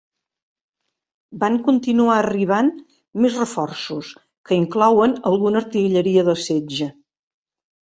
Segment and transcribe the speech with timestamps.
[1.43, 2.71] Van continuar arribant
[3.27, 4.11] més reforços,
[4.51, 6.91] que inclouen alguna artilleria de setge.